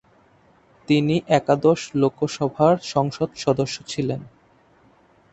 তিনি 0.87 1.15
একাদশ 1.31 1.79
লোকসভার 1.95 2.75
সংসদ 2.93 3.29
সদস্য 3.35 3.75
ছিলেন। 3.87 4.21